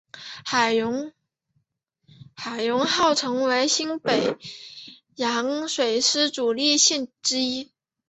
[0.43, 0.63] 海
[2.65, 4.35] 容号成为新北
[5.15, 7.69] 洋水师主力舰之一。